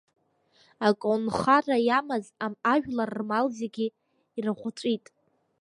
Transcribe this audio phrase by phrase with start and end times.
[0.87, 2.25] Аколнхара иамаз
[2.71, 3.87] ажәлар рмал зегьы
[4.37, 5.05] ирӷәҵәит.